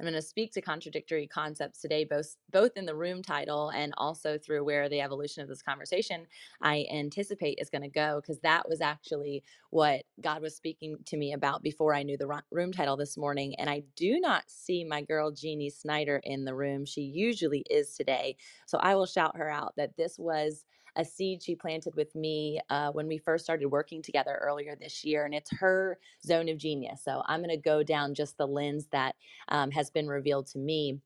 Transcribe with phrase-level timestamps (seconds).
[0.00, 3.94] I'm going to speak to contradictory concepts today, both both in the room title and
[3.96, 6.26] also through where the evolution of this conversation
[6.62, 11.16] I anticipate is going to go, because that was actually what God was speaking to
[11.16, 13.54] me about before I knew the room title this morning.
[13.58, 16.84] And I do not see my girl Jeannie Snyder in the room.
[16.86, 20.64] She usually is today, so I will shout her out that this was
[20.96, 25.04] a seed she planted with me uh, when we first started working together earlier this
[25.04, 25.24] year.
[25.24, 27.02] And it's her zone of genius.
[27.04, 29.16] So I'm going to go down just the lens that
[29.48, 30.98] um, has been revealed to me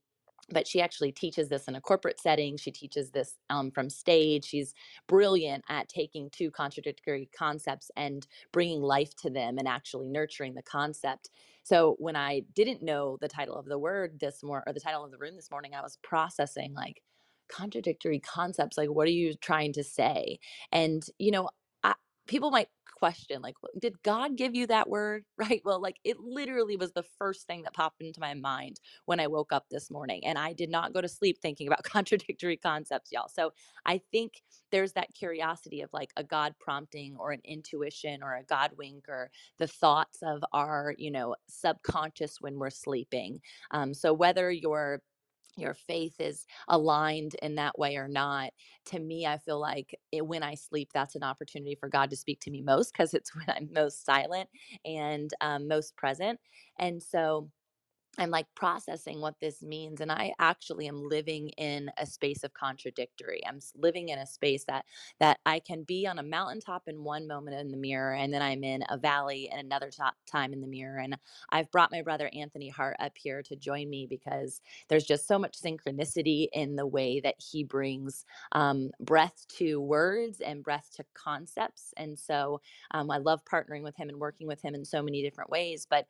[0.51, 2.57] but she actually teaches this in a corporate setting.
[2.57, 4.45] She teaches this um, from stage.
[4.45, 4.75] She's
[5.07, 10.63] brilliant at taking two contradictory concepts and bringing life to them and actually nurturing the
[10.63, 11.31] concept.
[11.65, 15.05] So when I didn't know the title of the word this morning or the title
[15.05, 17.03] of the room this morning, I was processing like,
[17.49, 20.39] contradictory concepts like what are you trying to say?
[20.73, 21.51] And you know
[21.85, 21.95] I,
[22.27, 22.69] people might
[22.99, 25.25] question like did god give you that word?
[25.39, 25.63] Right?
[25.65, 29.27] Well like it literally was the first thing that popped into my mind when i
[29.29, 33.13] woke up this morning and i did not go to sleep thinking about contradictory concepts
[33.13, 33.29] y'all.
[33.29, 33.53] So
[33.87, 34.43] i think
[34.73, 39.07] there's that curiosity of like a god prompting or an intuition or a god wink
[39.09, 43.41] or the thoughts of our you know subconscious when we're sleeping.
[43.71, 45.03] Um, so whether you're
[45.59, 48.51] your faith is aligned in that way or not
[48.85, 52.17] to me i feel like it, when i sleep that's an opportunity for god to
[52.17, 54.49] speak to me most because it's when i'm most silent
[54.85, 56.41] and um, most present.
[56.79, 57.51] And so
[58.19, 60.01] I'm like processing what this means.
[60.01, 63.41] And I actually am living in a space of contradictory.
[63.47, 64.87] I'm living in a space that
[65.21, 68.43] that I can be on a mountaintop in one moment in the mirror, and then
[68.43, 69.91] I'm in a valley in another
[70.31, 70.99] time in the mirror.
[70.99, 71.17] And
[71.51, 75.39] I've brought my brother Anthony Hart up here to join me because there's just so
[75.39, 81.05] much synchronicity in the way that he brings um, breath to words and breath to
[81.15, 81.95] concepts.
[81.97, 82.61] And so
[82.93, 85.87] um, I love partnering with him and working with him in so many different ways.
[85.89, 86.07] But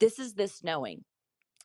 [0.00, 1.04] this is this knowing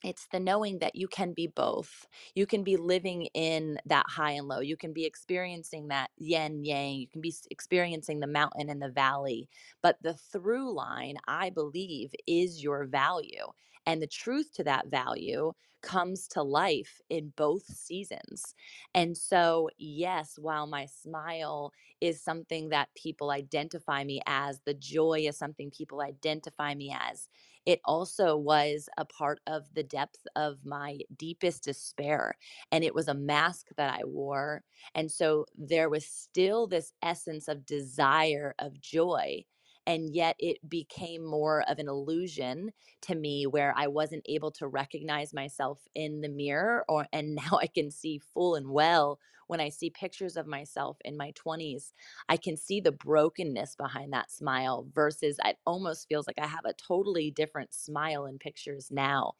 [0.04, 2.08] it's the knowing that you can be both.
[2.36, 4.60] You can be living in that high and low.
[4.60, 6.96] You can be experiencing that yin yang.
[6.96, 9.50] You can be experiencing the mountain and the valley.
[9.82, 13.48] But the through line, I believe, is your value.
[13.86, 18.56] And the truth to that value comes to life in both seasons.
[18.94, 21.72] And so, yes, while my smile
[22.02, 27.28] is something that people identify me as, the joy is something people identify me as
[27.68, 32.36] it also was a part of the depth of my deepest despair.
[32.72, 34.64] And it was a mask that I wore.
[34.96, 39.46] And so there was still this essence of desire, of joy.
[39.88, 42.74] And yet it became more of an illusion
[43.04, 47.60] to me where I wasn't able to recognize myself in the mirror or and now
[47.62, 51.94] I can see full and well when I see pictures of myself in my 20s,
[52.30, 56.66] I can see the brokenness behind that smile versus it almost feels like I have
[56.66, 59.36] a totally different smile in pictures now.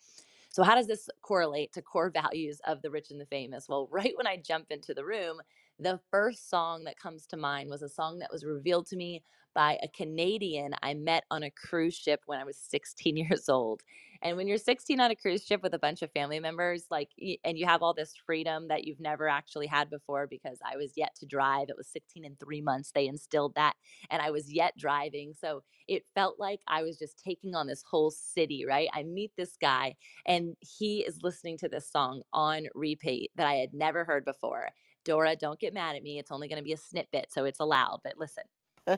[0.50, 3.68] So, how does this correlate to core values of the rich and the famous?
[3.70, 5.42] Well, right when I jump into the room,
[5.80, 9.24] the first song that comes to mind was a song that was revealed to me
[9.58, 13.82] by a Canadian I met on a cruise ship when I was 16 years old.
[14.22, 17.10] And when you're 16 on a cruise ship with a bunch of family members, like,
[17.44, 20.94] and you have all this freedom that you've never actually had before, because I was
[20.96, 21.70] yet to drive.
[21.70, 22.92] It was 16 in three months.
[22.92, 23.74] They instilled that,
[24.10, 25.34] and I was yet driving.
[25.40, 28.90] So it felt like I was just taking on this whole city, right?
[28.94, 29.96] I meet this guy,
[30.26, 34.70] and he is listening to this song on repeat that I had never heard before.
[35.08, 36.20] Dora, don't get mad at me.
[36.20, 38.44] It's only going to be a snippet, so it's allowed, but listen.
[38.88, 38.98] so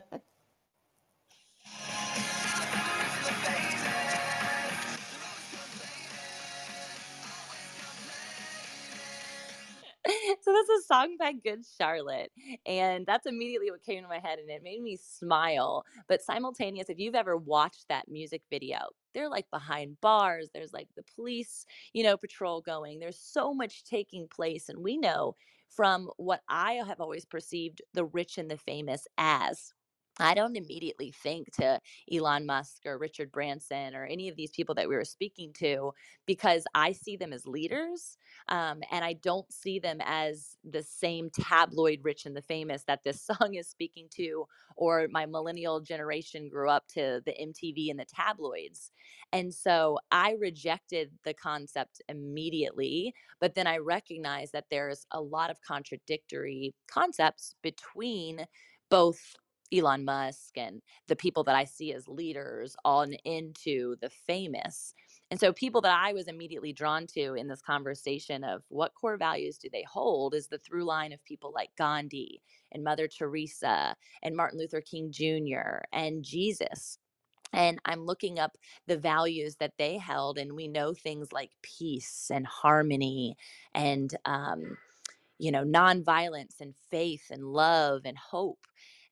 [10.52, 12.32] this is a song by Good Charlotte.
[12.66, 15.84] And that's immediately what came to my head and it made me smile.
[16.08, 18.78] But simultaneous, if you've ever watched that music video,
[19.14, 20.48] they're like behind bars.
[20.52, 22.98] There's like the police, you know, patrol going.
[22.98, 24.68] There's so much taking place.
[24.68, 25.36] And we know
[25.70, 29.72] from what I have always perceived the rich and the famous as
[30.20, 31.80] I don't immediately think to
[32.12, 35.92] Elon Musk or Richard Branson or any of these people that we were speaking to
[36.26, 38.16] because I see them as leaders.
[38.48, 43.02] Um, and I don't see them as the same tabloid rich and the famous that
[43.04, 44.46] this song is speaking to,
[44.76, 48.92] or my millennial generation grew up to the MTV and the tabloids.
[49.32, 55.50] And so I rejected the concept immediately, but then I recognized that there's a lot
[55.50, 58.46] of contradictory concepts between
[58.90, 59.36] both
[59.72, 64.94] Elon Musk and the people that I see as leaders on into the famous.
[65.30, 69.16] And so, people that I was immediately drawn to in this conversation of what core
[69.16, 73.96] values do they hold is the through line of people like Gandhi and Mother Teresa
[74.22, 75.82] and Martin Luther King Jr.
[75.92, 76.98] and Jesus.
[77.52, 82.30] And I'm looking up the values that they held, and we know things like peace
[82.32, 83.36] and harmony
[83.74, 84.78] and, um,
[85.38, 88.66] you know, nonviolence and faith and love and hope.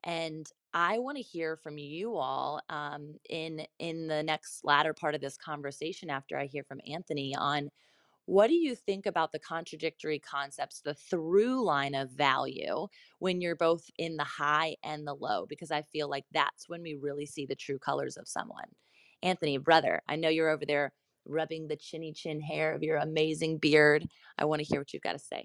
[0.04, 5.14] And I want to hear from you all um, in in the next latter part
[5.14, 7.70] of this conversation after I hear from Anthony on
[8.26, 12.86] what do you think about the contradictory concepts, the through line of value
[13.20, 15.46] when you're both in the high and the low?
[15.46, 18.66] Because I feel like that's when we really see the true colors of someone.
[19.22, 20.92] Anthony, brother, I know you're over there
[21.24, 24.06] rubbing the chinny chin hair of your amazing beard.
[24.36, 25.42] I want to hear what you've got to say.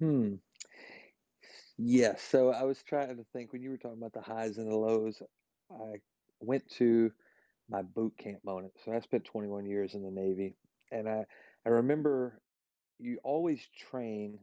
[0.00, 0.34] Hmm.
[1.76, 2.22] Yes.
[2.22, 4.76] So I was trying to think when you were talking about the highs and the
[4.76, 5.20] lows,
[5.70, 6.00] I
[6.40, 7.12] went to
[7.68, 8.74] my boot camp moment.
[8.84, 10.56] So I spent 21 years in the Navy.
[10.92, 11.26] And I,
[11.66, 12.40] I remember
[12.98, 14.38] you always train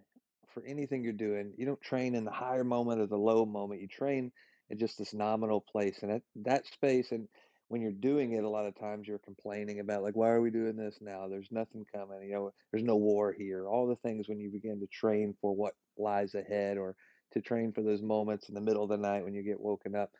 [0.53, 1.53] for anything you're doing.
[1.57, 3.81] You don't train in the higher moment or the low moment.
[3.81, 4.31] You train
[4.69, 6.03] in just this nominal place.
[6.03, 7.27] And that, that space, and
[7.69, 10.51] when you're doing it, a lot of times you're complaining about, like, why are we
[10.51, 11.27] doing this now?
[11.29, 12.23] There's nothing coming.
[12.23, 13.67] You know, there's no war here.
[13.67, 16.95] All the things when you begin to train for what lies ahead or
[17.31, 19.95] to train for those moments in the middle of the night when you get woken
[19.95, 20.11] up.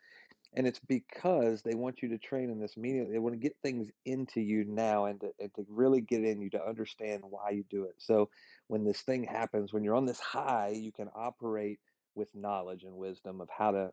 [0.53, 3.11] And it's because they want you to train in this medium.
[3.11, 6.41] They want to get things into you now and to, and to really get in
[6.41, 7.95] you to understand why you do it.
[7.99, 8.29] So
[8.67, 11.79] when this thing happens, when you're on this high, you can operate
[12.15, 13.91] with knowledge and wisdom of how to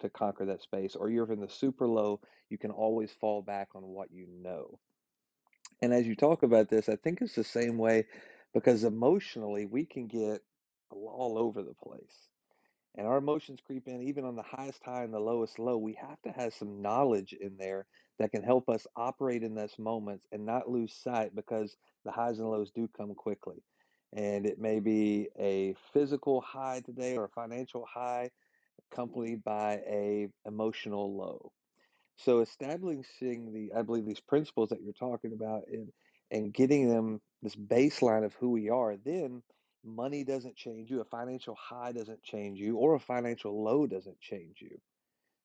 [0.00, 0.94] to conquer that space.
[0.94, 2.20] Or you're in the super low,
[2.50, 4.78] you can always fall back on what you know.
[5.82, 8.06] And as you talk about this, I think it's the same way
[8.54, 10.42] because emotionally we can get
[10.90, 12.28] all over the place
[12.98, 15.94] and our emotions creep in even on the highest high and the lowest low we
[15.94, 17.86] have to have some knowledge in there
[18.18, 22.40] that can help us operate in those moments and not lose sight because the highs
[22.40, 23.62] and lows do come quickly.
[24.12, 28.30] And it may be a physical high today or a financial high
[28.90, 31.52] accompanied by a emotional low.
[32.16, 35.92] So establishing the i believe these principles that you're talking about and
[36.32, 39.42] and getting them this baseline of who we are then
[39.84, 44.20] money doesn't change you, a financial high doesn't change you, or a financial low doesn't
[44.20, 44.80] change you.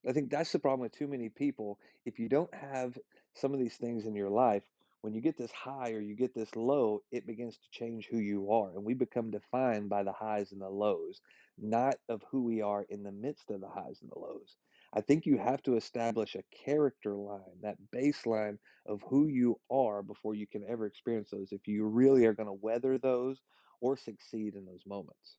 [0.08, 1.80] I think that's the problem with too many people.
[2.06, 2.98] If you don't have
[3.36, 4.64] some of these things in your life,
[5.02, 8.18] when you get this high or you get this low, it begins to change who
[8.18, 8.72] you are.
[8.72, 11.20] And we become defined by the highs and the lows,
[11.58, 14.56] not of who we are in the midst of the highs and the lows.
[14.96, 20.04] I think you have to establish a character line, that baseline of who you are
[20.04, 21.52] before you can ever experience those.
[21.52, 23.42] If you really are going to weather those
[23.82, 25.38] or succeed in those moments.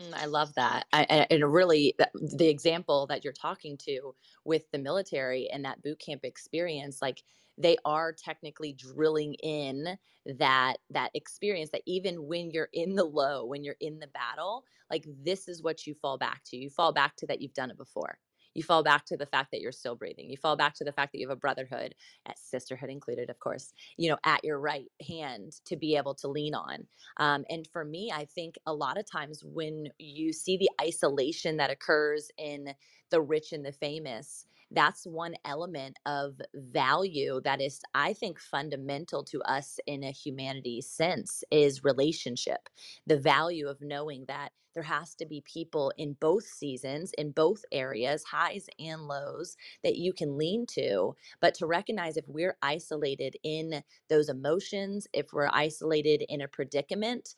[0.00, 0.86] Mm, I love that.
[0.92, 4.14] I, and really, the example that you're talking to
[4.44, 7.22] with the military and that boot camp experience, like
[7.58, 9.98] they are technically drilling in
[10.38, 14.64] that that experience that even when you're in the low, when you're in the battle,
[14.90, 16.56] like this is what you fall back to.
[16.56, 18.18] You fall back to that you've done it before
[18.60, 20.28] you fall back to the fact that you're still breathing.
[20.28, 21.94] You fall back to the fact that you have a brotherhood,
[22.26, 26.28] at sisterhood included, of course, you know, at your right hand to be able to
[26.28, 26.86] lean on.
[27.16, 31.56] Um, and for me, I think a lot of times when you see the isolation
[31.56, 32.74] that occurs in
[33.10, 39.24] the rich and the famous, that's one element of value that is i think fundamental
[39.24, 42.68] to us in a humanity sense is relationship.
[43.06, 47.64] The value of knowing that there has to be people in both seasons in both
[47.72, 53.36] areas highs and lows that you can lean to but to recognize if we're isolated
[53.42, 57.34] in those emotions if we're isolated in a predicament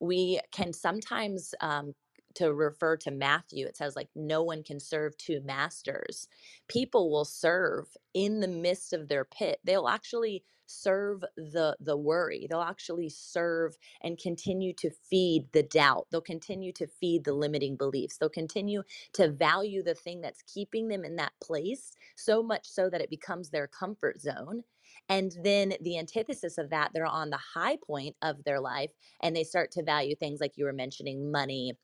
[0.00, 1.94] we can sometimes um,
[2.36, 6.28] to refer to Matthew, it says like no one can serve two masters.
[6.68, 9.60] People will serve in the midst of their pit.
[9.64, 12.46] They'll actually serve the the worry.
[12.50, 16.08] They'll actually serve and continue to feed the doubt.
[16.10, 18.18] They'll continue to feed the limiting beliefs.
[18.18, 22.90] They'll continue to value the thing that's keeping them in that place so much so
[22.90, 24.64] that it becomes their comfort zone.
[25.08, 29.36] And then the antithesis of that, they're on the high point of their life and
[29.36, 31.74] they start to value things like you were mentioning money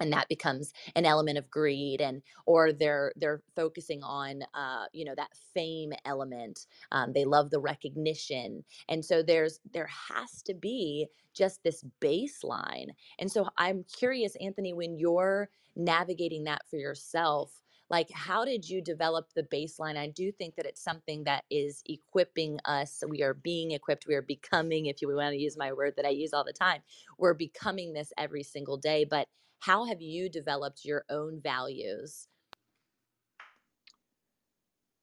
[0.00, 5.04] and that becomes an element of greed and or they're they're focusing on uh, you
[5.04, 8.64] know that fame element um, they love the recognition.
[8.88, 12.88] And so there's there has to be just this baseline.
[13.18, 18.82] And so i'm curious anthony when you're navigating that for yourself like how did you
[18.82, 19.96] develop the baseline?
[19.96, 23.02] I do think that it's something that is equipping us.
[23.08, 24.06] We are being equipped.
[24.08, 26.52] We are becoming if you want to use my word that i use all the
[26.52, 26.80] time
[27.18, 29.04] we're becoming this every single day.
[29.04, 29.28] But
[29.60, 32.28] how have you developed your own values?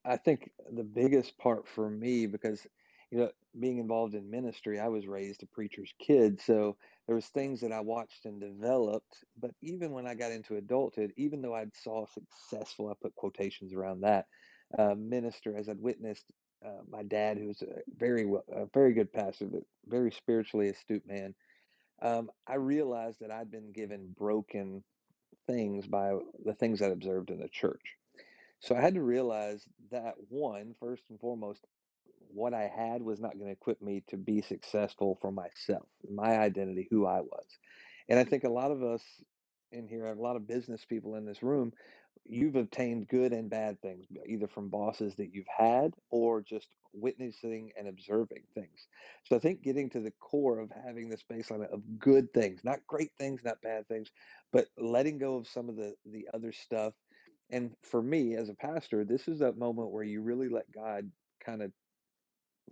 [0.05, 2.65] I think the biggest part for me, because
[3.11, 7.27] you know, being involved in ministry, I was raised a preacher's kid, so there was
[7.27, 9.23] things that I watched and developed.
[9.39, 13.73] But even when I got into adulthood, even though I'd saw successful, I put quotations
[13.73, 14.27] around that
[14.77, 16.25] uh, minister, as I'd witnessed
[16.65, 20.69] uh, my dad, who was a very well, a very good pastor, but very spiritually
[20.69, 21.33] astute man
[22.01, 24.83] um, I realized that I'd been given broken
[25.47, 26.13] things by
[26.45, 27.95] the things I observed in the church.
[28.59, 31.65] So I had to realize that one, first and foremost,
[32.33, 36.37] what I had was not going to equip me to be successful for myself, my
[36.37, 37.45] identity, who I was.
[38.09, 39.01] And I think a lot of us
[39.71, 41.73] in here, a lot of business people in this room,
[42.29, 47.71] you've obtained good and bad things, either from bosses that you've had or just witnessing
[47.77, 48.87] and observing things.
[49.23, 52.85] So I think getting to the core of having this baseline of good things, not
[52.87, 54.09] great things, not bad things,
[54.51, 56.93] but letting go of some of the the other stuff.
[57.49, 61.11] And for me as a pastor, this is that moment where you really let God
[61.43, 61.71] kind of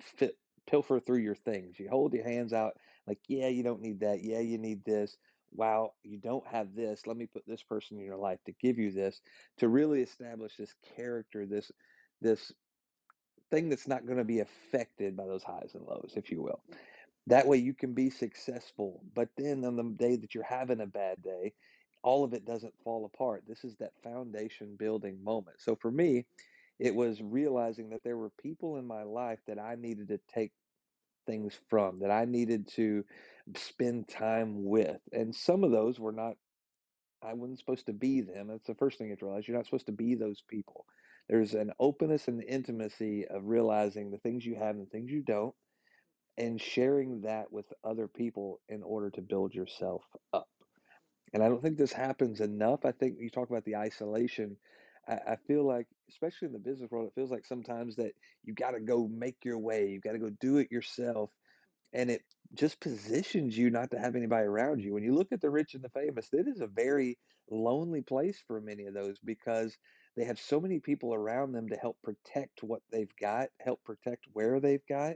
[0.01, 1.79] fit pilfer through your things.
[1.79, 2.73] You hold your hands out
[3.07, 4.23] like, yeah, you don't need that.
[4.23, 5.17] Yeah, you need this
[5.55, 7.07] wow, you don't have this.
[7.07, 9.21] Let me put this person in your life to give you this,
[9.57, 11.71] to really establish this character, this
[12.21, 12.51] this
[13.51, 16.61] thing that's not going to be affected by those highs and lows, if you will.
[17.27, 19.03] That way you can be successful.
[19.13, 21.53] But then on the day that you're having a bad day,
[22.03, 23.43] all of it doesn't fall apart.
[23.47, 25.57] This is that foundation building moment.
[25.59, 26.25] So for me,
[26.79, 30.51] it was realizing that there were people in my life that I needed to take
[31.25, 33.03] things from, that I needed to
[33.55, 34.99] spend time with.
[35.11, 36.35] And some of those were not,
[37.23, 38.47] I wasn't supposed to be them.
[38.47, 39.47] That's the first thing you realize.
[39.47, 40.85] You're not supposed to be those people.
[41.27, 45.23] There's an openness and intimacy of realizing the things you have and the things you
[45.23, 45.55] don't,
[46.37, 50.03] and sharing that with other people in order to build yourself
[50.33, 50.49] up.
[51.33, 52.85] And I don't think this happens enough.
[52.85, 54.57] I think you talk about the isolation.
[55.07, 58.55] I, I feel like, especially in the business world, it feels like sometimes that you've
[58.55, 61.31] got to go make your way, You've got to go do it yourself.
[61.93, 64.93] And it just positions you not to have anybody around you.
[64.93, 67.17] When you look at the rich and the famous, it is a very
[67.49, 69.77] lonely place for many of those because
[70.17, 74.25] they have so many people around them to help protect what they've got, help protect
[74.33, 75.15] where they've got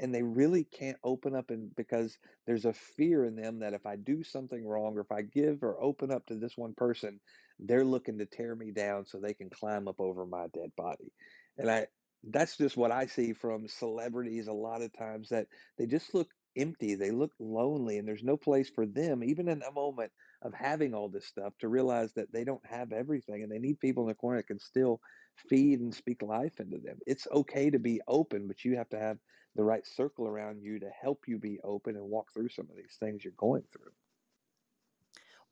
[0.00, 3.86] and they really can't open up and because there's a fear in them that if
[3.86, 7.20] I do something wrong or if I give or open up to this one person,
[7.58, 11.12] they're looking to tear me down so they can climb up over my dead body.
[11.58, 11.86] And I
[12.30, 15.46] that's just what I see from celebrities a lot of times that
[15.78, 19.62] they just look empty, they look lonely and there's no place for them even in
[19.62, 20.10] a moment
[20.42, 23.78] of having all this stuff to realize that they don't have everything and they need
[23.80, 25.00] people in the corner that can still
[25.36, 26.98] feed and speak life into them.
[27.06, 29.18] It's okay to be open, but you have to have
[29.56, 32.76] the right circle around you to help you be open and walk through some of
[32.76, 33.92] these things you're going through.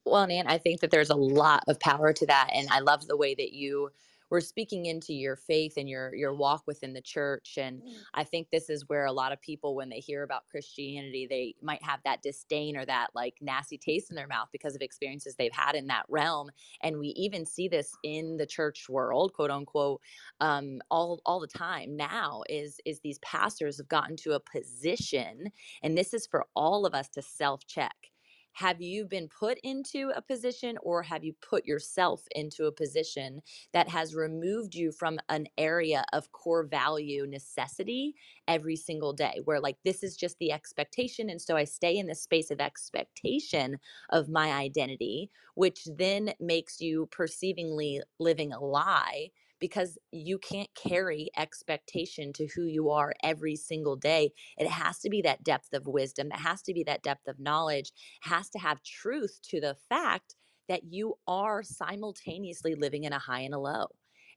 [0.05, 2.51] Well, Nan, I think that there's a lot of power to that.
[2.53, 3.91] And I love the way that you
[4.33, 7.93] we're speaking into your faith and your your walk within the church and mm.
[8.15, 11.55] i think this is where a lot of people when they hear about christianity they
[11.61, 15.37] might have that disdain or that like nasty taste in their mouth because of experiences
[15.37, 16.51] they've had in that realm
[16.83, 20.01] and we even see this in the church world quote unquote
[20.41, 25.51] um, all all the time now is is these pastors have gotten to a position
[25.83, 28.12] and this is for all of us to self check
[28.53, 33.43] have you been put into a position or have you put yourself into a position
[33.73, 38.15] that has removed you from an area of core value necessity
[38.49, 39.41] every single day?
[39.45, 42.61] Where like this is just the expectation and so I stay in this space of
[42.61, 43.79] expectation
[44.11, 49.31] of my identity which then makes you perceivingly living a lie
[49.63, 51.41] because you can't carry mm.
[51.41, 54.33] expectation to who you are every single day.
[54.59, 57.39] It has to be that depth of wisdom, it has to be that depth of
[57.39, 60.35] knowledge, has to have truth to the fact
[60.69, 63.87] that you are simultaneously living in a high and a low.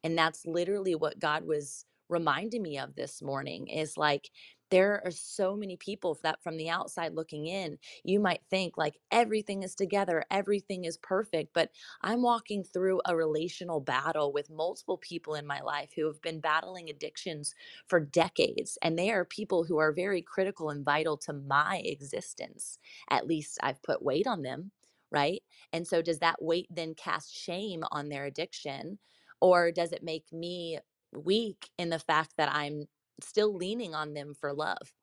[0.04, 4.30] And that's literally what God was reminding me of this morning is like
[4.76, 9.00] there are so many people that from the outside looking in you might think like
[9.12, 11.72] everything is together everything is perfect but
[12.04, 16.42] i'm walking through a relational battle with multiple people in my life who have been
[16.42, 17.56] battling addictions
[17.88, 22.80] for decades and they are people who are very critical and vital to my existence.
[23.10, 24.72] At least i've put weight on them
[25.12, 25.44] right?
[25.74, 29.00] And so does that weight then cast shame on their addiction
[29.42, 30.80] or does it make me
[31.14, 32.88] weak in the fact that i'm
[33.22, 34.94] still leaning on them for love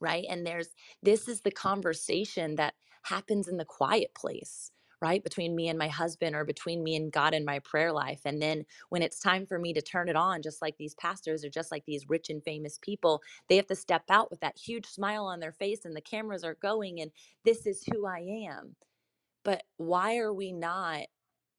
[0.00, 0.24] right?
[0.28, 1.56] And there's this is the mm.
[1.56, 4.70] conversation that happens in the quiet place
[5.02, 5.22] right?
[5.22, 8.22] Between me and my husband or between me and God in my prayer life.
[8.24, 11.44] And then when it's time for me to turn it on just like these pastors
[11.44, 14.58] or just like these rich and famous people they have to step out with that
[14.58, 17.10] huge smile on their face and the cameras are going and
[17.44, 18.74] this is who I am.
[19.44, 21.02] But why are we not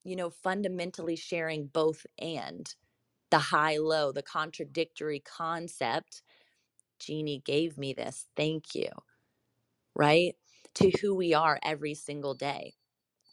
[0.03, 2.73] you know fundamentally sharing both and
[3.31, 6.23] the high low, the contradictory concept.
[6.99, 8.27] Jeannie gave me this.
[8.35, 8.89] Thank you.
[9.95, 10.35] Right?
[10.75, 12.75] To who we are every single day.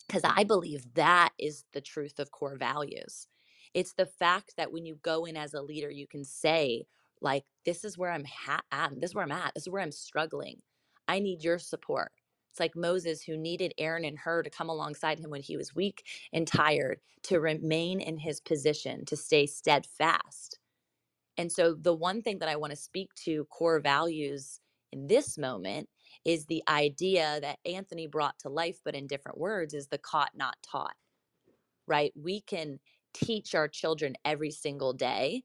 [0.07, 3.29] Because I believe that is the truth of core values.
[3.75, 6.87] It's the fact that when you go in as a leader, you can say,
[7.21, 9.01] like, this is where I'm ha- at.
[9.01, 9.55] This is where I'm at.
[9.55, 10.63] This is where I'm struggling.
[11.09, 12.13] I need your support.
[12.57, 15.75] It's like Moses, who needed Aaron and Hur to come alongside him when he was
[15.75, 20.59] weak and tired, to remain in his position, to stay steadfast.
[21.37, 25.37] And so, the one thing that I want to speak to core values in this
[25.37, 25.91] moment
[26.25, 30.33] is the idea that Anthony brought to life, but in different words, is the caught,
[30.35, 30.97] not taught,
[31.87, 32.13] right?
[32.17, 32.81] We can
[33.15, 35.45] teach our children every single day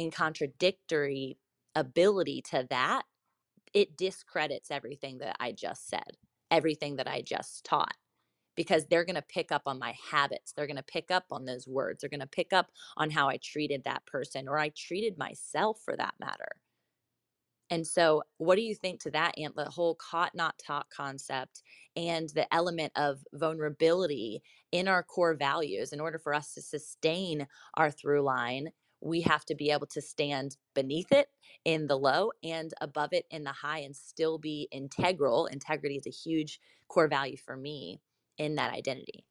[0.00, 1.38] in contradictory
[1.74, 3.04] ability to that,
[3.74, 6.16] it discredits everything that I just said,
[6.50, 7.96] everything that I just taught
[8.56, 10.52] because they're going to pick up on my habits.
[10.52, 12.00] They're going to pick up on those words.
[12.00, 15.80] They're going to pick up on how I treated that person or I treated myself
[15.84, 16.56] for that matter.
[17.70, 19.54] And so, what do you think to that, Ant?
[19.56, 21.62] The whole caught not taught concept
[21.96, 25.92] and the element of vulnerability in our core values.
[25.92, 30.00] In order for us to sustain our through line, we have to be able to
[30.00, 31.28] stand beneath it
[31.64, 35.46] in the low and above it in the high and still be integral.
[35.46, 38.00] Integrity is a huge core value for me
[38.38, 39.24] in that identity?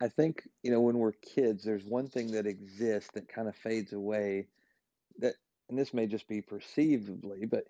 [0.00, 3.56] I think, you know, when we're kids, there's one thing that exists that kind of
[3.56, 4.48] fades away
[5.18, 5.34] that,
[5.68, 7.64] and this may just be perceivably, but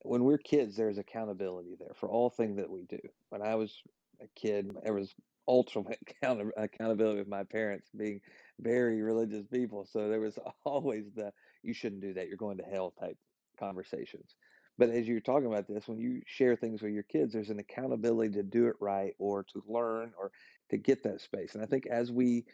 [0.00, 3.00] when we're kids, there's accountability there for all things that we do.
[3.30, 3.82] When I was
[4.20, 5.14] a kid, there was
[5.48, 8.20] ultimate account- accountability with my parents being
[8.60, 9.86] very religious people.
[9.90, 12.28] So there was always the, you shouldn't do that.
[12.28, 13.16] You're going to hell type
[13.58, 14.34] conversations.
[14.76, 17.60] But as you're talking about this, when you share things with your kids, there's an
[17.60, 20.32] accountability to do it right or to learn or
[20.70, 21.54] to get that space.
[21.54, 22.44] And I think as we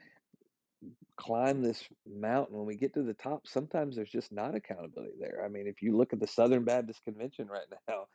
[1.16, 5.42] climb this mountain, when we get to the top, sometimes there's just not accountability there.
[5.44, 8.06] I mean, if you look at the Southern Baptist Convention right now,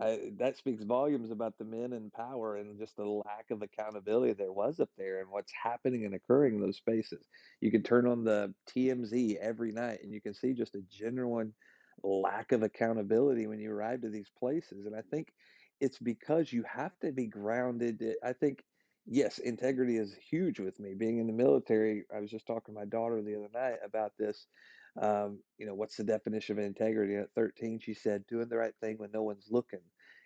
[0.00, 4.32] I, that speaks volumes about the men in power and just the lack of accountability
[4.32, 7.28] there was up there and what's happening and occurring in those spaces.
[7.60, 11.54] You can turn on the TMZ every night and you can see just a genuine
[12.02, 14.86] lack of accountability when you arrive to these places.
[14.86, 15.34] And I think
[15.80, 18.02] it's because you have to be grounded.
[18.02, 18.64] Eh, I think,
[19.06, 20.94] yes, integrity is huge with me.
[20.94, 24.16] Being in the military, I was just talking to my daughter the other night about
[24.18, 24.46] this.
[24.96, 27.16] Um, you know, what's the definition of integrity?
[27.16, 29.80] at 13, she said, doing the right thing when no one's looking.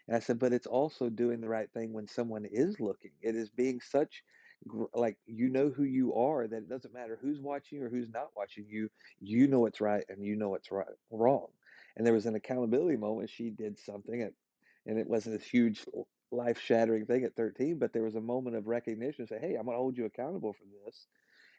[0.09, 3.13] And I said, but it's also doing the right thing when someone is looking.
[3.23, 4.23] It is being such
[4.95, 8.29] like you know who you are that it doesn't matter who's watching or who's not
[8.35, 8.89] watching you
[9.21, 11.49] you know what's right and you know what's right wrong
[11.97, 13.31] and there was an accountability moment.
[13.31, 14.33] She did something, at,
[14.87, 15.85] and it wasn't this huge
[16.31, 19.27] life shattering thing at 13, but there was a moment of recognition.
[19.27, 21.07] Say, hey, I'm going to hold you accountable for this.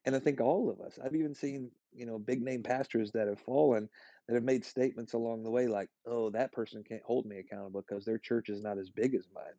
[0.05, 3.27] And I think all of us, I've even seen, you know, big name pastors that
[3.27, 3.89] have fallen
[4.27, 7.84] that have made statements along the way like, oh, that person can't hold me accountable
[7.88, 9.53] because their church is not as big as mine.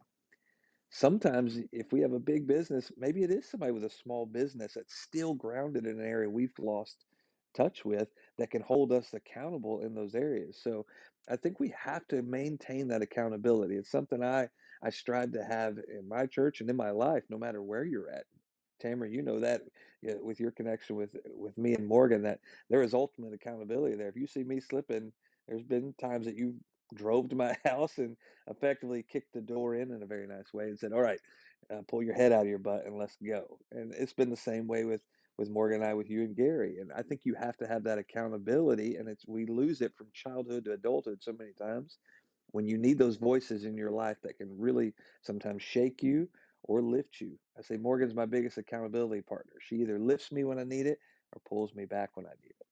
[0.90, 4.74] Sometimes, if we have a big business, maybe it is somebody with a small business
[4.74, 7.04] that's still grounded in an area we've lost
[7.54, 10.60] touch with that can hold us accountable in those areas.
[10.62, 10.86] So
[11.28, 13.76] I think we have to maintain that accountability.
[13.76, 14.48] It's something I
[14.82, 18.10] I strive to have in my church and in my life, no matter where you're
[18.10, 18.24] at.
[18.80, 19.62] Tamara, you know that
[20.22, 22.40] with your connection with with me and Morgan, that
[22.70, 24.08] there is ultimate accountability there.
[24.08, 25.12] If you see me slipping,
[25.48, 26.56] there's been times that you
[26.94, 28.16] drove to my house and
[28.48, 31.20] effectively kicked the door in in a very nice way and said, "All right,
[31.70, 34.36] uh, pull your head out of your butt and let's go." And it's been the
[34.36, 35.02] same way with
[35.38, 36.78] with Morgan and I, with you and Gary.
[36.80, 40.08] And I think you have to have that accountability, and it's we lose it from
[40.14, 41.98] childhood to adulthood so many times.
[42.52, 46.28] When you need those voices in your life that can really sometimes shake you
[46.66, 47.38] or lift you.
[47.58, 49.52] I say Morgan's my biggest accountability partner.
[49.60, 50.98] She either lifts me when I need it
[51.32, 52.66] or pulls me back when I need it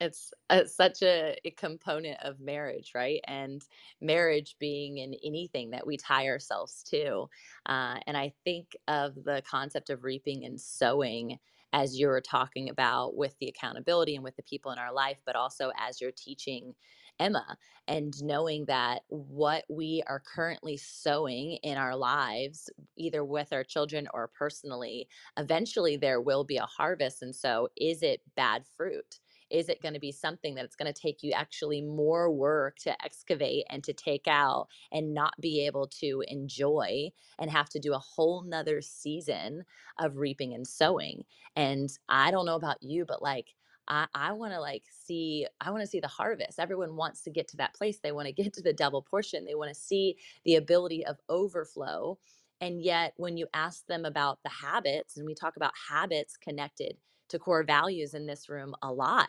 [0.00, 3.62] it's, it's such a, a, component of marriage right and
[4.00, 7.28] marriage being in anything that we tie ourselves to
[7.66, 11.38] uh, and i think of the concept of reaping and sowing
[11.72, 15.36] as you're talking about with the accountability and with the people in our life but
[15.36, 16.74] also as you're teaching
[17.20, 23.64] emma and knowing that what we are currently sowing in our lives either with our
[23.64, 29.20] children or personally eventually there will be a harvest and so is it bad fruit?
[29.50, 32.76] Is it going to be something that it's going to take you actually more work
[32.80, 37.78] to excavate and to take out and not be able to enjoy and have to
[37.78, 39.64] do a whole nother season
[39.98, 41.24] of reaping and sowing?
[41.56, 43.54] And i don't know about you but like
[43.88, 46.60] I, I want to like see I want to see the harvest.
[46.60, 47.98] Everyone wants to get to that place.
[47.98, 49.44] They want to get to the double portion.
[49.44, 52.18] They want to see the ability of overflow.
[52.60, 56.96] And yet when you ask them about the habits and we talk about habits connected
[57.28, 59.28] to core values in this room a lot.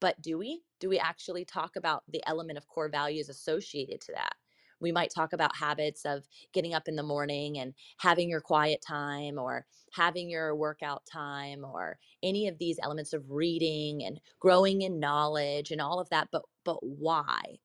[0.00, 0.62] But do we?
[0.80, 4.34] Do we actually talk about the element of core values associated to that?
[4.80, 8.82] We might talk about habits of getting up in the morning and having your quiet
[8.86, 14.82] time or having your workout time or any of these elements of reading and growing
[14.82, 16.28] in knowledge and all of that.
[16.32, 17.58] But but why?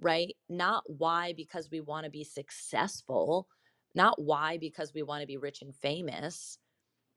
[0.00, 0.36] Right?
[0.48, 3.48] Not why because we want to be successful,
[3.94, 6.58] not why because we want to be rich and famous,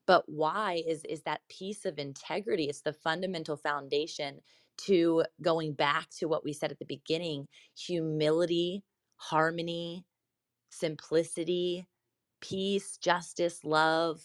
[0.08, 4.42] but why is is that piece of integrity it's the fundamental foundation
[4.78, 8.84] to going back to what we said at the beginning humility,
[9.22, 10.04] harmony,
[10.72, 11.88] simplicity,
[12.42, 14.22] peace, justice, love.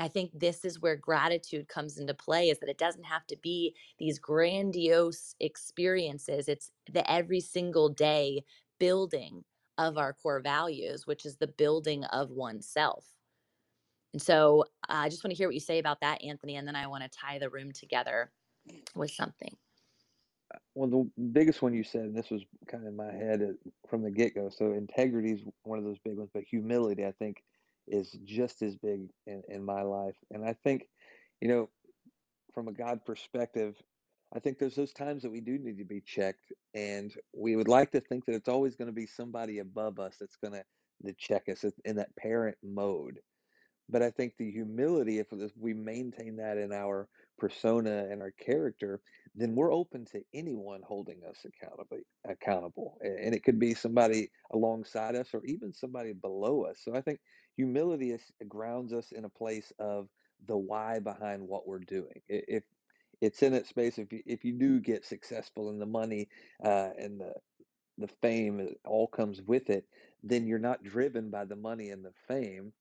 [0.00, 3.36] I think this is where gratitude comes into play is that it doesn't have to
[3.42, 6.48] be these grandiose experiences.
[6.48, 8.42] It's the every single day
[8.80, 9.44] building
[9.78, 13.06] of our core values, which is the building of oneself.
[14.12, 16.66] And so uh, I just want to hear what you say about that, Anthony, and
[16.66, 18.32] then I want to tie the room together
[18.96, 19.56] with something.
[20.74, 23.70] Well, the biggest one you said, and this was kind of in my head uh,
[23.88, 24.48] from the get go.
[24.50, 27.42] So, integrity is one of those big ones, but humility, I think,
[27.88, 30.16] is just as big in, in my life.
[30.30, 30.88] And I think,
[31.40, 31.68] you know,
[32.54, 33.76] from a God perspective,
[34.34, 37.68] I think there's those times that we do need to be checked, and we would
[37.68, 40.64] like to think that it's always going to be somebody above us that's going to
[41.06, 43.18] to check us in that parent mode.
[43.88, 45.26] But I think the humility, if
[45.58, 49.00] we maintain that in our persona and our character,
[49.34, 51.98] then we're open to anyone holding us accountable.
[52.28, 56.78] Accountable, and it could be somebody alongside us or even somebody below us.
[56.84, 57.20] So I think
[57.56, 60.08] humility is, grounds us in a place of
[60.46, 62.20] the why behind what we're doing.
[62.28, 62.64] If
[63.20, 66.28] it's in that space if you if you do get successful and the money
[66.64, 67.32] uh, and the
[67.98, 69.84] the fame all comes with it,
[70.22, 72.72] then you're not driven by the money and the fame.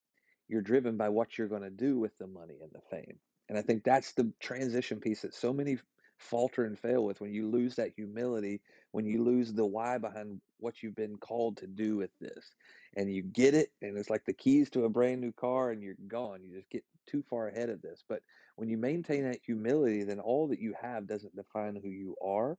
[0.47, 3.19] You're driven by what you're going to do with the money and the fame.
[3.51, 5.77] And I think that's the transition piece that so many
[6.17, 8.61] falter and fail with when you lose that humility,
[8.93, 12.55] when you lose the why behind what you've been called to do with this.
[12.95, 15.83] And you get it, and it's like the keys to a brand new car, and
[15.83, 16.45] you're gone.
[16.45, 18.05] You just get too far ahead of this.
[18.07, 18.21] But
[18.55, 22.57] when you maintain that humility, then all that you have doesn't define who you are.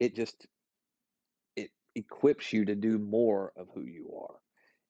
[0.00, 0.48] It just
[1.54, 4.34] it equips you to do more of who you are.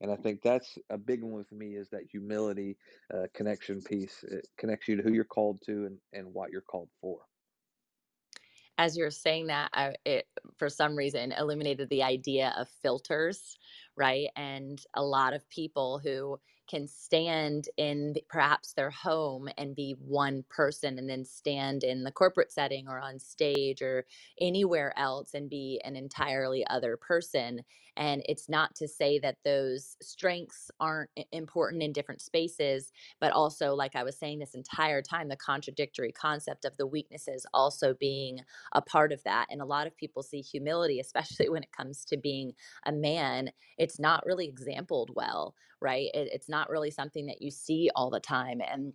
[0.01, 2.77] And I think that's a big one with me is that humility
[3.13, 4.23] uh, connection piece.
[4.25, 7.23] It connects you to who you're called to and, and what you're called for
[8.77, 10.27] as you're saying that, I, it
[10.57, 13.57] for some reason eliminated the idea of filters,
[13.97, 14.29] right?
[14.37, 20.45] And a lot of people who can stand in perhaps their home and be one
[20.49, 24.07] person and then stand in the corporate setting or on stage or
[24.41, 27.63] anywhere else and be an entirely other person
[27.97, 33.75] and it's not to say that those strengths aren't important in different spaces, but also,
[33.75, 38.41] like I was saying this entire time, the contradictory concept of the weaknesses also being
[38.73, 39.47] a part of that.
[39.51, 42.53] And a lot of people see humility, especially when it comes to being
[42.87, 46.09] a man, it's not really exampled well, right?
[46.15, 48.61] It, it's not really something that you see all the time.
[48.61, 48.93] And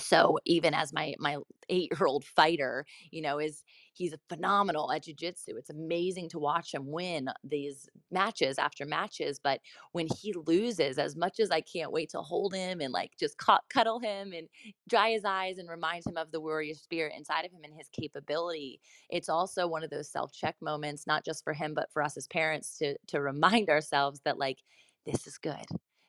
[0.00, 1.36] so even as my my
[1.68, 5.56] eight year old fighter you know is he's phenomenal at jiu-jitsu.
[5.56, 9.60] It's amazing to watch him win these matches after matches but
[9.92, 13.36] when he loses as much as i can't wait to hold him and like just
[13.68, 14.48] cuddle him and
[14.88, 17.88] dry his eyes and remind him of the warrior spirit inside of him and his
[17.88, 22.16] capability it's also one of those self-check moments not just for him but for us
[22.16, 24.58] as parents to to remind ourselves that like
[25.04, 25.66] this is good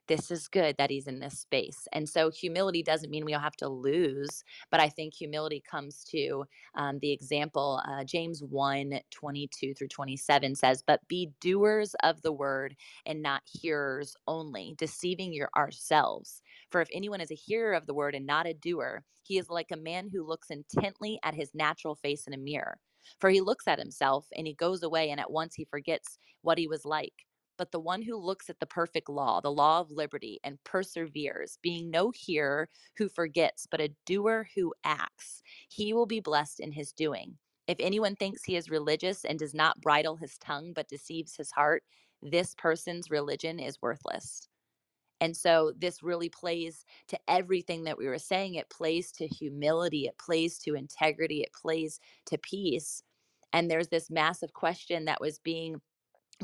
[0.10, 1.88] this is good that he's in this space.
[1.94, 6.04] And so humility doesn't mean we don't have to lose, but I think humility comes
[6.06, 6.46] to
[6.76, 12.34] um, the example, uh, James 1 22 through 27 says, But be doers of the
[12.34, 16.42] word and not hearers only, deceiving your ourselves.
[16.72, 19.50] For if anyone is a hearer of the word and not a doer, he is
[19.50, 22.80] like a man who looks intently at his natural face in a mirror.
[23.20, 26.58] For he looks at himself and he goes away, and at once he forgets what
[26.58, 27.14] he was like.
[27.60, 31.60] But the one who looks at the perfect law, the law of liberty, and perseveres,
[31.62, 36.72] being no hearer who forgets, but a doer who acts, he will be blessed in
[36.72, 37.38] his doing.
[37.68, 41.52] If anyone thinks he is religious and does not bridle his tongue but deceives his
[41.52, 41.84] heart,
[42.24, 44.48] this person's religion is worthless.
[45.22, 48.56] And so this really plays to everything that we were saying.
[48.56, 53.04] It plays to humility, it plays to integrity, it plays to peace.
[53.52, 55.82] And there's this massive question that was being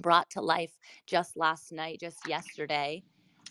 [0.01, 3.03] brought to life just last night, just yesterday,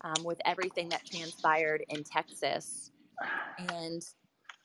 [0.02, 2.92] um, with everything that transpired in Texas.
[3.58, 4.02] And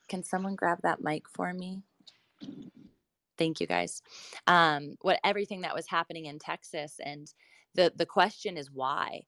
[0.07, 1.83] can someone grab that mic for me?
[3.37, 4.01] Thank you guys.
[4.47, 7.31] Um, what everything that was happening in Texas, and
[7.73, 9.21] the the question is why,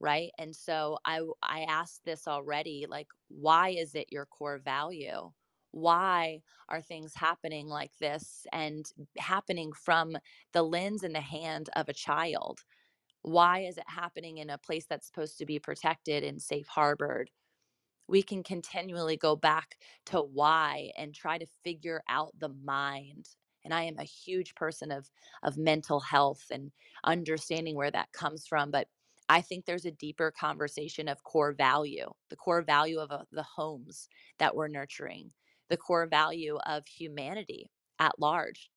[0.00, 0.30] right?
[0.38, 5.32] And so I I asked this already, like, why is it your core value?
[5.74, 8.86] Why are things happening like this and
[9.18, 10.16] happening from
[10.52, 12.60] the lens and the hand of a child?
[13.22, 17.30] Why is it happening in a place that's supposed to be protected and safe harbored?
[18.06, 23.30] We can continually go back to why and try to figure out the mind.
[23.64, 25.10] And I am a huge person of,
[25.42, 26.70] of mental health and
[27.02, 28.70] understanding where that comes from.
[28.70, 28.88] But
[29.28, 33.42] I think there's a deeper conversation of core value, the core value of uh, the
[33.42, 34.08] homes
[34.38, 35.32] that we're nurturing,
[35.68, 38.70] the core value of humanity at large,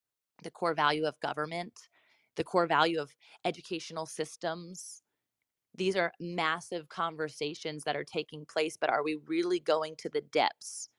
[0.43, 1.73] the core value of government,
[2.35, 3.13] the core value of
[3.45, 5.01] educational systems.
[5.75, 10.21] These are massive conversations that are taking place, but are we really going to the
[10.21, 10.89] depths?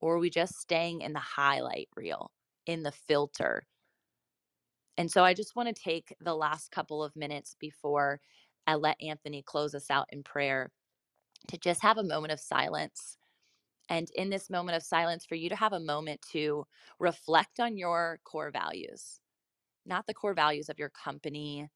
[0.00, 2.30] Or are we just staying in the highlight reel,
[2.66, 3.66] in the filter?
[4.96, 8.20] And so I just want to take the last couple of minutes before
[8.66, 10.70] I let Anthony close us out in prayer
[11.48, 13.16] to just have a moment of silence.
[13.88, 16.66] And in this moment of silence, for you to have a moment to
[16.98, 19.20] reflect on your core values,
[19.86, 21.68] not the core values of your company,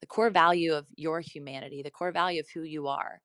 [0.00, 3.20] the core value of your humanity, the core value of who you are.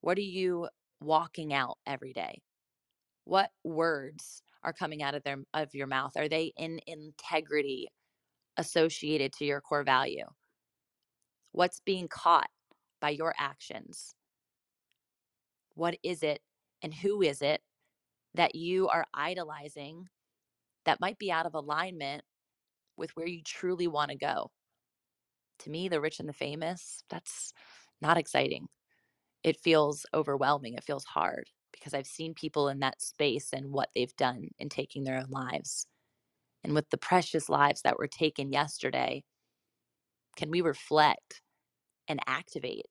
[0.00, 0.68] What are you
[1.00, 2.40] walking out every day?
[3.24, 6.12] What words are coming out of their of your mouth?
[6.16, 7.88] Are they in integrity
[8.56, 10.26] associated to your core value?
[11.52, 12.50] What's being caught
[13.00, 14.14] by your actions?
[15.74, 16.40] What is it
[16.82, 17.62] and who is it
[18.34, 20.08] that you are idolizing
[20.84, 22.24] that might be out of alignment
[22.96, 24.52] with where you truly want to go?
[25.60, 27.52] To me, the rich and the famous, that's
[28.00, 28.68] not exciting.
[29.44, 30.74] It feels overwhelming.
[30.74, 34.68] It feels hard because I've seen people in that space and what they've done in
[34.68, 35.86] taking their own lives.
[36.64, 39.24] And with the precious lives that were taken yesterday,
[40.36, 41.42] can we reflect
[42.08, 42.86] and activate?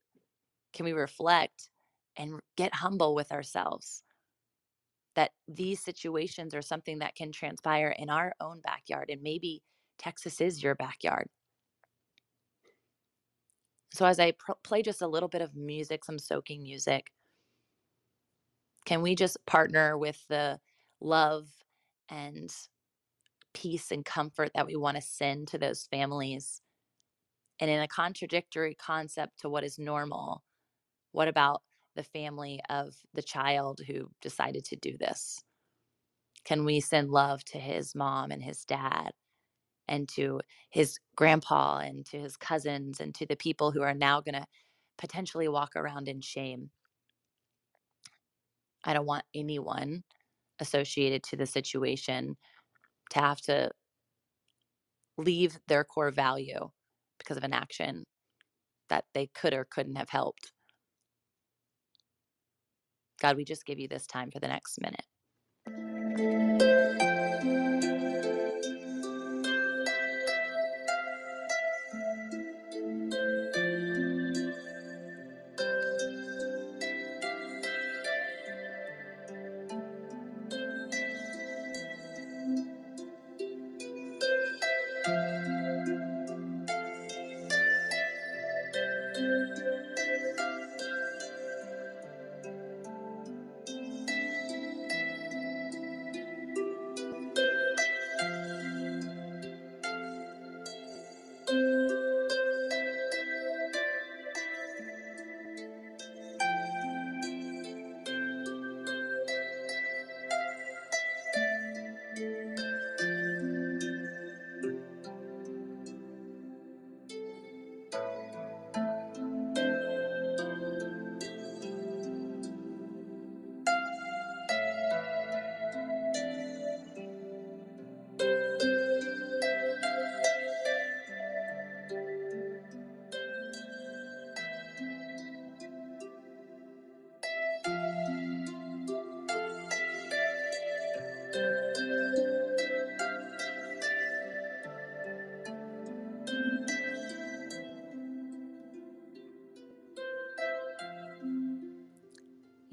[0.73, 1.70] Can we reflect
[2.17, 4.03] and get humble with ourselves?
[5.15, 9.63] That these situations are something that can transpire in our own backyard, and maybe
[9.97, 11.29] Texas is your backyard.
[13.93, 17.11] So, as I pr- play just a little bit of music, some soaking music,
[18.85, 20.59] can we just partner with the
[20.99, 21.49] love
[22.09, 22.53] and
[23.53, 26.61] peace and comfort that we want to send to those families?
[27.59, 30.43] And in a contradictory concept to what is normal,
[31.11, 31.63] what about
[31.95, 35.43] the family of the child who decided to do this?
[36.45, 39.11] Can we send love to his mom and his dad
[39.87, 44.21] and to his grandpa and to his cousins and to the people who are now
[44.21, 44.45] going to
[44.97, 46.71] potentially walk around in shame?
[48.83, 50.03] I don't want anyone
[50.59, 52.37] associated to the situation
[53.11, 53.71] to have to
[55.17, 56.69] leave their core value
[57.19, 58.05] because of an action
[58.89, 60.51] that they could or couldn't have helped.
[63.21, 66.70] God, we just give you this time for the next minute.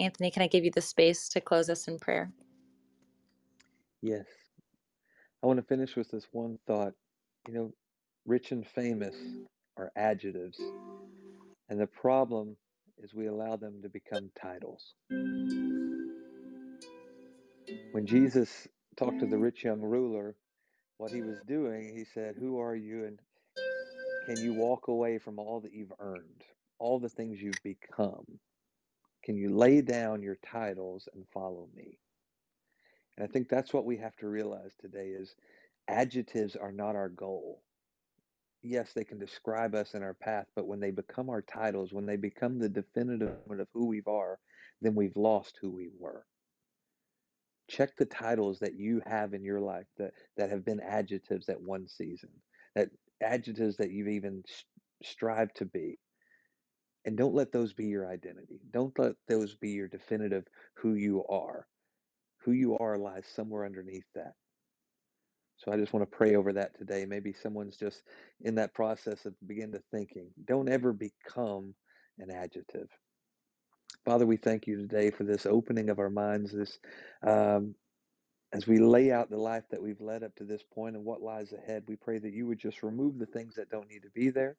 [0.08, 2.32] Anthony, can I give you the space to close us in prayer?
[4.00, 4.24] Yes.
[5.42, 6.94] I want to finish with this one thought.
[7.46, 7.72] You know,
[8.24, 9.14] rich and famous
[9.76, 10.58] are adjectives.
[11.68, 12.56] And the problem
[12.96, 14.94] is we allow them to become titles.
[17.92, 18.66] When Jesus
[18.96, 20.36] talked to the rich young ruler,
[20.96, 23.04] what he was doing, he said, Who are you?
[23.04, 23.20] And
[24.24, 26.44] can you walk away from all that you've earned,
[26.78, 28.40] all the things you've become?
[29.28, 31.98] Can you lay down your titles and follow me?
[33.14, 35.36] And I think that's what we have to realize today is
[35.86, 37.60] adjectives are not our goal.
[38.62, 42.06] Yes, they can describe us in our path, but when they become our titles, when
[42.06, 44.38] they become the definitive of who we are,
[44.80, 46.24] then we've lost who we were.
[47.68, 51.60] Check the titles that you have in your life that, that have been adjectives at
[51.60, 52.30] one season,
[52.74, 52.88] that
[53.22, 54.42] adjectives that you've even
[55.02, 55.98] strived to be.
[57.04, 58.60] And don't let those be your identity.
[58.72, 60.44] Don't let those be your definitive
[60.74, 61.66] who you are.
[62.44, 64.34] Who you are lies somewhere underneath that.
[65.58, 67.04] So I just want to pray over that today.
[67.04, 68.02] Maybe someone's just
[68.42, 70.28] in that process of begin to thinking.
[70.46, 71.74] Don't ever become
[72.18, 72.88] an adjective.
[74.04, 76.78] Father, we thank you today for this opening of our minds, this
[77.26, 77.74] um,
[78.52, 81.22] as we lay out the life that we've led up to this point and what
[81.22, 84.10] lies ahead, we pray that you would just remove the things that don't need to
[84.14, 84.56] be there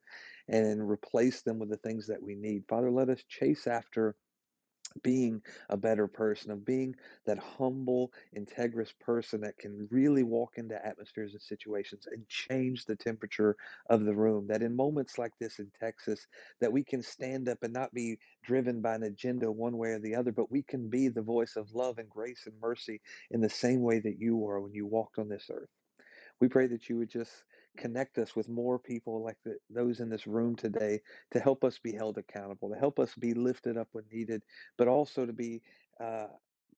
[0.47, 2.63] and replace them with the things that we need.
[2.69, 4.15] Father, let us chase after
[5.03, 10.85] being a better person, of being that humble, integrous person that can really walk into
[10.85, 13.55] atmospheres and situations and change the temperature
[13.89, 14.47] of the room.
[14.47, 16.25] That in moments like this in Texas,
[16.61, 19.99] that we can stand up and not be driven by an agenda one way or
[19.99, 23.41] the other, but we can be the voice of love and grace and mercy in
[23.41, 25.69] the same way that you were when you walked on this earth.
[26.39, 27.31] We pray that you would just
[27.77, 30.99] connect us with more people like the, those in this room today
[31.31, 34.41] to help us be held accountable, to help us be lifted up when needed,
[34.77, 35.61] but also to be
[36.03, 36.27] uh,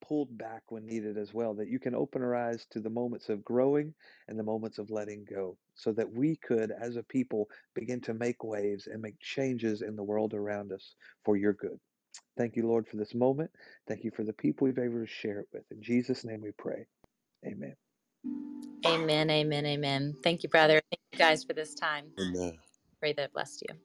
[0.06, 1.54] pulled back when needed as well.
[1.54, 3.94] That you can open our eyes to the moments of growing
[4.28, 8.14] and the moments of letting go, so that we could, as a people, begin to
[8.14, 11.80] make waves and make changes in the world around us for your good.
[12.38, 13.52] Thank you, Lord, for this moment.
[13.88, 15.64] Thank you for the people we've been able to share it with.
[15.72, 16.86] In Jesus' name we pray.
[17.46, 17.76] Amen.
[18.86, 20.16] Amen, amen, amen.
[20.24, 20.82] Thank you, brother.
[20.90, 22.06] Thank you guys for this time.
[22.20, 22.58] Amen.
[23.00, 23.76] Pray that it blessed you.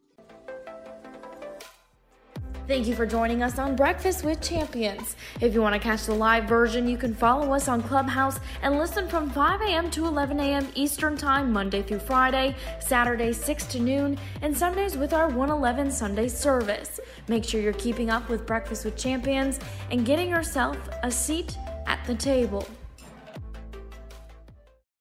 [2.66, 5.14] Thank you for joining us on Breakfast with Champions.
[5.40, 8.76] If you want to catch the live version, you can follow us on Clubhouse and
[8.76, 9.88] listen from 5 a.m.
[9.92, 10.68] to 11 a.m.
[10.74, 16.26] Eastern Time, Monday through Friday, Saturday 6 to noon, and Sundays with our 111 Sunday
[16.26, 16.98] service.
[17.28, 19.60] Make sure you're keeping up with Breakfast with Champions
[19.92, 21.56] and getting yourself a seat
[21.86, 22.66] at the table.